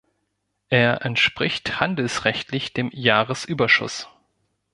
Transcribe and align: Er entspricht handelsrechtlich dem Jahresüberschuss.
Er 0.69 1.05
entspricht 1.05 1.79
handelsrechtlich 1.79 2.73
dem 2.73 2.89
Jahresüberschuss. 2.91 4.09